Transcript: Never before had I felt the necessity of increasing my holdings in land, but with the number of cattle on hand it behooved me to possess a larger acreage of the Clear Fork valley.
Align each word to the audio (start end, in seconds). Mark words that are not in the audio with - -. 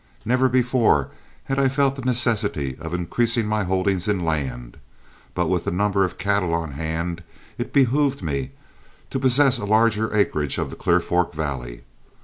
Never 0.25 0.49
before 0.49 1.09
had 1.43 1.59
I 1.59 1.69
felt 1.69 1.95
the 1.95 2.01
necessity 2.01 2.75
of 2.79 2.91
increasing 2.95 3.45
my 3.45 3.65
holdings 3.65 4.07
in 4.07 4.25
land, 4.25 4.77
but 5.35 5.45
with 5.45 5.63
the 5.65 5.69
number 5.69 6.03
of 6.03 6.17
cattle 6.17 6.55
on 6.55 6.71
hand 6.71 7.21
it 7.59 7.71
behooved 7.71 8.23
me 8.23 8.49
to 9.11 9.19
possess 9.19 9.59
a 9.59 9.65
larger 9.65 10.11
acreage 10.15 10.57
of 10.57 10.71
the 10.71 10.75
Clear 10.75 11.01
Fork 11.01 11.33
valley. 11.33 11.83